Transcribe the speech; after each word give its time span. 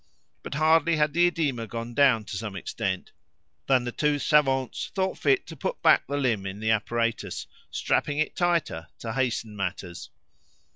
But, 0.41 0.55
hardly 0.55 0.95
had 0.95 1.13
the 1.13 1.29
oedema 1.29 1.67
gone 1.67 1.93
down 1.93 2.25
to 2.25 2.35
some 2.35 2.55
extent, 2.55 3.11
than 3.67 3.83
the 3.83 3.91
two 3.91 4.17
savants 4.17 4.89
thought 4.95 5.15
fit 5.19 5.45
to 5.45 5.55
put 5.55 5.79
back 5.83 6.07
the 6.07 6.17
limb 6.17 6.47
in 6.47 6.59
the 6.59 6.71
apparatus, 6.71 7.45
strapping 7.69 8.17
it 8.17 8.35
tighter 8.35 8.87
to 8.97 9.13
hasten 9.13 9.55
matters. 9.55 10.09